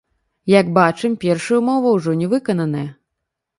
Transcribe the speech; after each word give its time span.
Як 0.51 0.71
бачым, 0.77 1.17
першая 1.25 1.59
ўмова 1.61 1.93
ўжо 1.99 2.17
не 2.25 2.33
выкананая. 2.35 2.85